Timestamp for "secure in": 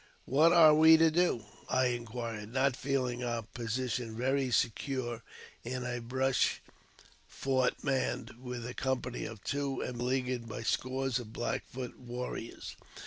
4.49-5.83